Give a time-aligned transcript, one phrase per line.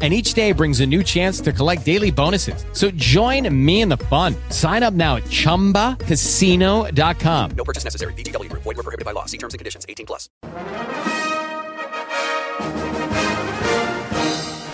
[0.00, 2.64] And each day brings a new chance to collect daily bonuses.
[2.72, 4.36] So join me in the fun.
[4.50, 7.50] Sign up now at chumbacasino.com.
[7.56, 8.12] No purchase necessary.
[8.12, 8.62] VGW Group.
[8.62, 9.24] Void were prohibited by law.
[9.26, 9.84] See terms and conditions.
[9.88, 10.28] 18 plus.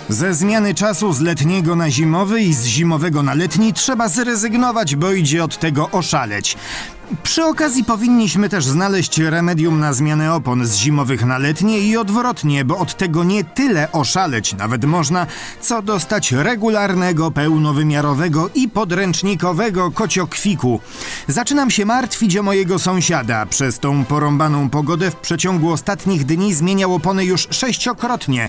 [0.08, 5.12] Ze zmiany czasu z letniego na zimowy i z zimowego na letni trzeba zrezygnować, bo
[5.12, 6.56] idzie od tego oszaleć.
[7.22, 12.64] Przy okazji powinniśmy też znaleźć remedium na zmianę opon z zimowych na letnie i odwrotnie,
[12.64, 15.26] bo od tego nie tyle oszaleć nawet można,
[15.60, 20.80] co dostać regularnego, pełnowymiarowego i podręcznikowego kociokwiku.
[21.28, 23.46] Zaczynam się martwić o mojego sąsiada.
[23.46, 28.48] Przez tą porąbaną pogodę w przeciągu ostatnich dni zmieniał opony już sześciokrotnie.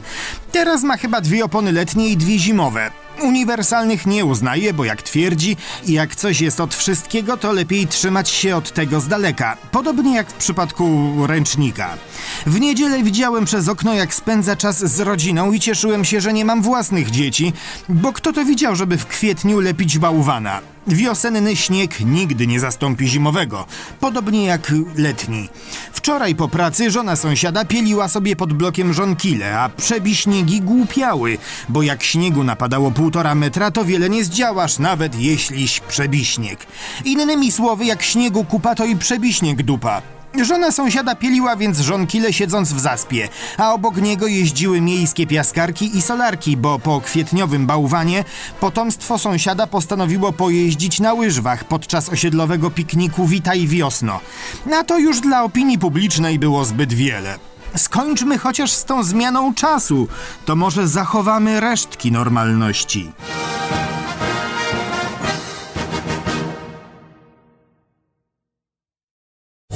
[0.52, 3.05] Teraz ma chyba dwie opony letnie i dwie zimowe.
[3.22, 8.56] Uniwersalnych nie uznaje, bo jak twierdzi, jak coś jest od wszystkiego, to lepiej trzymać się
[8.56, 9.58] od tego z daleka.
[9.72, 11.98] Podobnie jak w przypadku ręcznika.
[12.46, 16.46] W niedzielę widziałem przez okno, jak spędza czas z rodziną i cieszyłem się, że nie
[16.46, 17.54] mam własnych dzieci,
[17.90, 20.75] bo kto to widział, żeby w kwietniu lepić bałwana?
[20.88, 23.66] Wiosenny śnieg nigdy nie zastąpi zimowego,
[24.00, 25.50] podobnie jak letni.
[25.92, 31.38] Wczoraj po pracy żona sąsiada pieliła sobie pod blokiem żonkile, a przebiśniegi głupiały,
[31.70, 36.68] bo jak śniegu napadało półtora metra, to wiele nie zdziałasz, nawet jeśliś przebiśnieg.
[37.06, 40.02] Innymi słowy, jak śniegu kupa, to i przebiśnieg dupa.
[40.44, 46.02] Żona sąsiada pieliła więc żonkile siedząc w zaspie, a obok niego jeździły miejskie piaskarki i
[46.02, 48.24] solarki, bo po kwietniowym bałwanie
[48.60, 54.20] potomstwo sąsiada postanowiło pojeździć na łyżwach podczas osiedlowego pikniku Witaj Wiosno.
[54.66, 57.40] Na to już dla opinii publicznej było zbyt wiele.
[57.76, 60.08] Skończmy chociaż z tą zmianą czasu,
[60.46, 63.12] to może zachowamy resztki normalności.